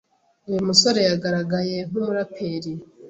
[0.49, 2.71] uyu musore yagaragaye nk’umuraperi